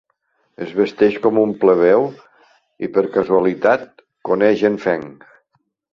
[0.67, 2.07] Es vesteix com un plebeu
[2.87, 5.07] i, per casualitat, coneix en Feng.